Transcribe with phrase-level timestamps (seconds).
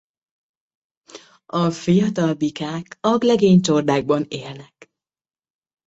[1.45, 4.91] A fiatal bikák agglegény csordákban élnek.